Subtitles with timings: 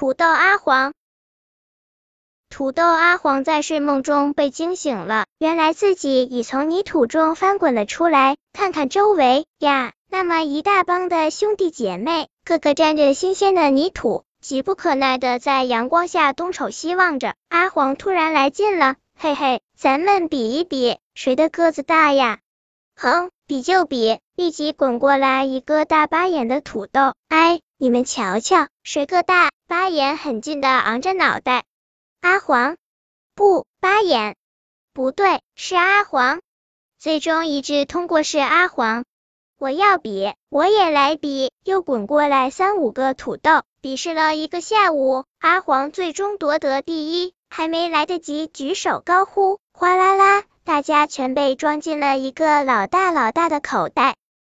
[0.00, 0.94] 土豆阿黄。
[2.48, 8.38] 土豆阿黄在睡梦中被惊醒了，原来自己已从泥土中翻滚了出来。
[8.54, 17.34] 看看周围呀，那么一大帮的兄弟姐妹，个个沾着新鲜的泥土，急不可耐的在阳光下东瞅西望着。
[17.50, 22.38] 阿黄突然来劲了，嘿嘿，咱们比一比，谁的个子大呀？
[22.96, 24.18] 哼，比就比！
[24.34, 29.50] 立即滚过来一个大巴眼的土豆，哎，你们瞧瞧，谁个大？
[29.70, 31.62] 巴眼很近的昂着脑袋。
[32.22, 32.76] 阿黄，
[33.36, 34.34] 不，八眼，
[34.92, 36.40] 不对，是阿黄。
[36.98, 39.04] 最终一致通过是阿黄。
[39.60, 41.52] 我要比，我也来比。
[41.62, 47.32] 又滚过来三五个土豆，比试了一个下午，阿黄最终夺得第一。
[47.48, 54.16] 还没来得及举手高呼，哗啦啦，大家全被装进了一个老大老大的口袋。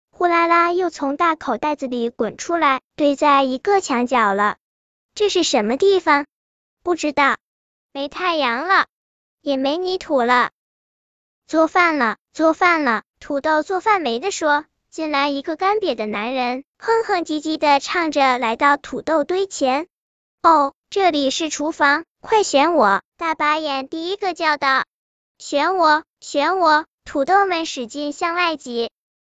[0.10, 4.56] 呼啦啦，又从大口袋子里滚出来，堆在一个墙角了。
[5.14, 6.26] 这是什么地方？
[6.84, 7.38] 不知道。
[7.94, 8.88] 没太阳了，
[9.42, 10.52] 也没泥土了，
[11.46, 13.04] 做饭了，做饭了。
[13.20, 19.88] 土豆做饭没的说，进来一个干瘪的男人，哼哼唧唧的唱着，来到土豆堆前。
[20.42, 23.02] 哦，这里是厨房，快选我！
[23.18, 24.86] 大把眼第一个叫道。
[25.38, 26.86] 选我，选我！
[27.04, 28.90] 土豆们使劲向外挤。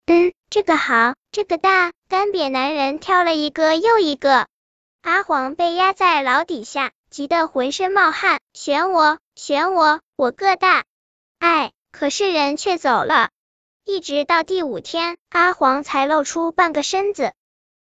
[0.06, 1.92] 嗯，这个好，这个大。
[2.08, 4.46] 干瘪男人挑了一个又一个。
[5.04, 6.90] 阿黄被压在牢底下。
[7.10, 10.82] 急得浑身冒汗，选我，选我，我个大，
[11.38, 13.30] 哎，可是人却走了，
[13.84, 17.32] 一直到第五天，阿黄才露出半个身子。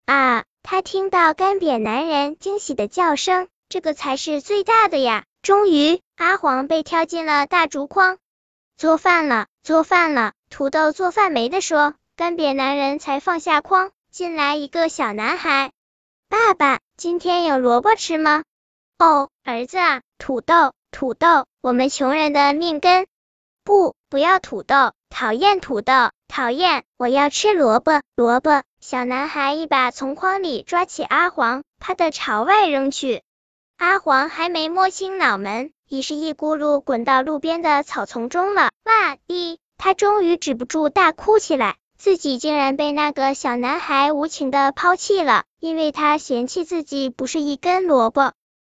[0.06, 5.24] 啊，他听到干瘪男人惊喜的叫声，这个才是最大的呀！
[5.42, 8.18] 终于，阿黄被挑进了大竹筐，
[8.76, 10.34] 做饭了，做饭了。
[10.50, 15.72] 土豆做饭没得说，干瘪男人才放下筐，进来一个小男孩，
[16.32, 18.46] 爸爸，今天有萝卜吃吗？
[18.98, 23.06] 哦，儿子啊，土豆，土豆，我们穷人的命根。
[23.66, 25.92] 不，不要土豆，讨厌土豆，
[26.30, 28.64] 讨厌，我要吃萝卜，萝卜。
[28.80, 33.24] 小男孩一把从筐里抓起阿黄，啪的朝外扔去。
[33.76, 38.70] 阿黄还没摸清脑门，已是一咕噜滚到路边的草丛中了。
[38.86, 48.34] 哇滴，他终于止不住大哭起来，自己竟然被那个小男孩无情的抛弃了，因为他嫌弃自己不是一根萝卜。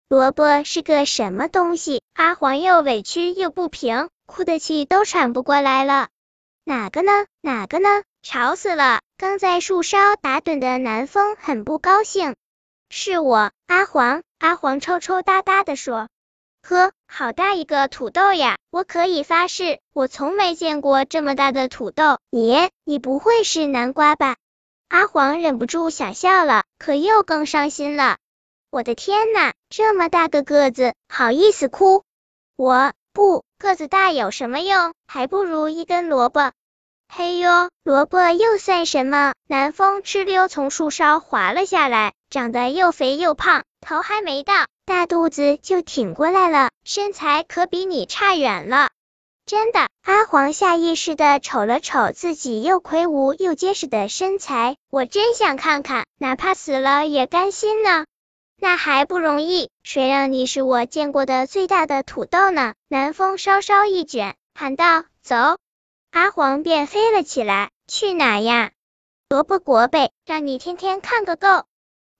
[0.09, 2.03] 萝卜是个什么东西？
[2.15, 6.09] 阿黄又委屈又不平，哭的气都喘不过来了。
[6.65, 7.12] 哪个呢？
[7.41, 8.03] 哪个呢？
[8.22, 9.03] 吵死了！
[9.16, 12.34] 刚在树梢打盹的南风很不高兴。
[12.91, 14.22] 是我，阿黄。
[14.41, 16.09] 阿黄抽抽搭搭的说
[16.69, 18.56] ：“呵，好大一个土豆呀！
[18.71, 22.17] 我可以发誓，我从没见过这么大的土豆。
[22.31, 24.37] 你，你不会是南瓜吧？”
[24.89, 28.17] 阿黄忍不住想笑了，可又更伤心了。
[28.71, 32.03] 我的天呐，这么大个个子，好意思哭？
[32.56, 34.94] 我不，个子大有什么用？
[35.06, 36.53] 还不如一根萝卜。
[37.15, 39.34] 嘿呦，萝卜又算什么？
[39.47, 44.55] 南风哧溜从树梢滑了下来，长得又肥又胖，头还没到，
[44.92, 48.91] 大肚子就挺过来了，身材可比你差远了。
[49.47, 58.04] 真的，阿黄下意识的瞅了瞅自己又魁梧又结实的身材，我真想看看，哪怕死了也甘心呢。
[58.60, 59.70] 那还不容易？
[59.82, 62.75] 谁让你是我见过的最大的土豆呢？
[62.86, 65.56] 南风稍稍一卷，喊道：“走！”
[66.12, 67.70] 阿黄便飞了起来。
[67.88, 68.72] 去哪呀？
[69.31, 71.64] 萝卜国呗，让你天天看个够。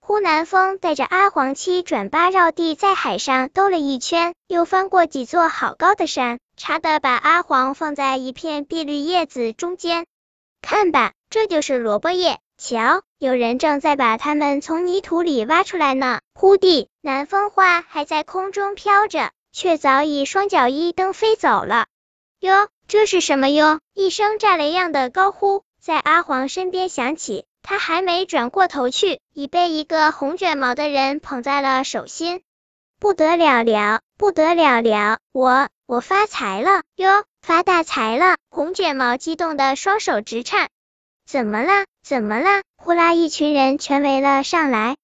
[0.05, 10.05] 呼南风带着阿黄七转八绕地在海上兜了一圈，又翻过几座好高的山，差的把阿黄放在一片碧绿叶子中间。
[10.61, 12.41] 看吧，这就是萝卜叶。
[12.59, 16.19] 瞧，有人正在把它们从泥土里挖出来呢。
[16.35, 21.87] 忽地，南风花还在空中飘着，却早已双脚一蹬飞走了。
[22.41, 23.79] 哟，这是什么哟？
[23.95, 32.43] 一声炸雷样的高呼在阿黄身边响起，他还没转过头去，已被一个红卷毛的人捧在了手心。
[32.99, 38.37] 不得了了，不得了了，我我发财了哟，发大财了！
[38.49, 40.69] 红卷毛激动的双手直颤。
[41.27, 41.87] 怎么了？
[42.05, 42.63] 怎么了？
[42.77, 43.13] 呼啦！
[43.13, 44.97] 一群人全围了上来，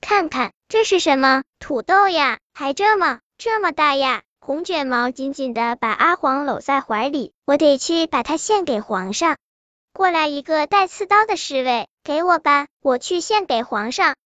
[0.00, 2.38] 看看这是什么土豆呀？
[2.54, 4.22] 还这么这么大呀！
[4.40, 9.36] 红卷毛紧紧的把阿黄搂在怀里，我得去把它献给皇上。
[9.92, 14.16] 过来一个带刺刀的侍卫，给我吧，我去献给皇上。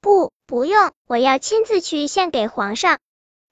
[0.00, 2.98] 不，不用，我要亲自去献给皇上。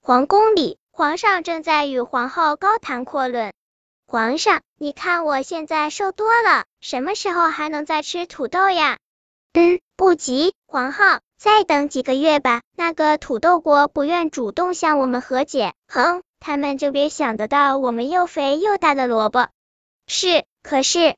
[0.00, 3.52] 皇宫里，皇上正在与皇后高谈阔论。
[4.06, 8.98] 皇上，你看我现在瘦多了，什么时候还能再吃土豆呀？
[9.52, 12.62] 嗯，不急，皇后，再等几个月吧。
[12.74, 19.48] 那个土豆国不愿主动向我们和解，哼，他们就别想得到我们又肥又大的萝卜。
[20.06, 21.16] 是，可是，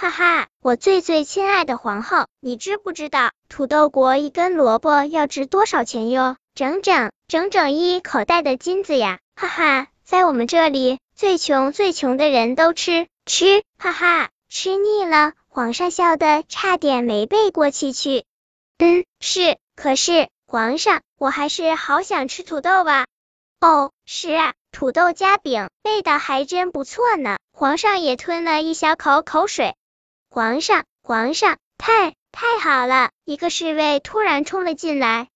[0.00, 6.36] 哈哈，我最最亲爱的皇后，你知不知道土豆国一根萝卜要值多少钱哟？
[6.54, 9.18] 整整整整一口袋的金子呀！
[9.36, 15.34] 哈哈，在我们这里，最穷最穷的人都吃吃，哈哈，吃腻了。
[15.48, 18.24] 皇上笑得差点没背过气去。
[18.78, 23.04] 嗯，是，可是皇上，我还是好想吃土豆吧。
[23.60, 27.36] 哦，是啊，土豆夹饼，味道还真不错呢。
[27.52, 29.74] 皇上也吞了一小口口水。
[30.32, 33.10] 皇上，皇上，太太好了！
[33.24, 35.26] 一个侍卫突然冲了进来。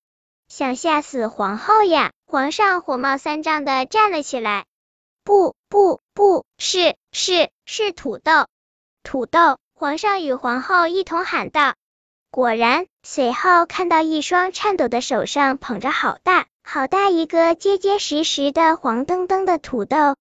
[0.46, 2.12] 想吓死皇后呀！
[2.28, 4.66] 皇上火冒三丈的站了起来。
[5.24, 8.46] 不不不是是是土豆
[9.02, 9.58] 土豆！
[9.74, 11.74] 皇上与皇后一同喊道。
[12.30, 20.14] 果然，随后看到一双颤抖的手上捧着好大好大一个结结实实的黄澄澄的土豆。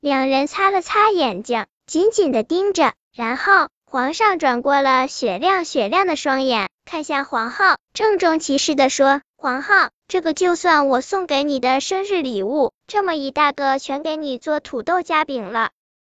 [0.00, 2.92] 两人擦了擦眼睛，紧紧的盯着。
[3.14, 9.22] 然后皇上转过了雪亮雪亮的双眼，看向皇后，郑重其事的说。
[9.38, 15.70] 皇后，这个就算我送给你的生日礼物，这么一大个全给你做土豆夹饼了。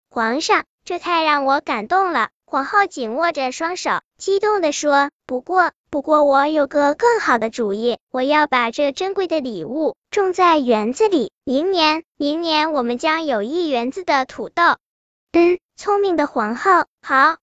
[0.10, 2.28] 皇上，这太让我感动了。
[2.46, 11.32] 皇后紧握着双手，激动的说：“不过，不过我有个更好的主意，我要把这珍贵的礼物种在园子里。
[11.46, 14.64] 明年，明年我们将有一园子的土豆。”
[15.32, 17.38] 嗯，聪明的皇后，好。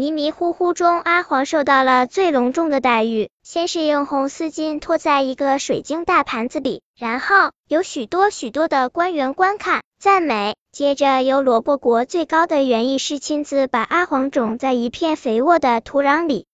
[0.00, 3.28] 迷迷糊糊中，阿黄受到了最隆重的待遇。
[3.42, 10.56] 先是用红丝巾托在一个水晶大盘子里，然后有许多许多的官员观看赞美。
[10.72, 16.46] 接着由萝卜国最高的园艺师亲自把阿黄种在一片肥沃的土壤里。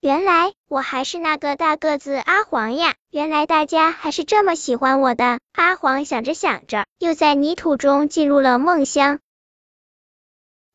[0.00, 2.94] 原来我还是那个大个子阿黄呀！
[3.10, 5.40] 原来大家还是这么喜欢我的。
[5.54, 9.18] 阿黄想着想着，又在泥土中进入了梦乡。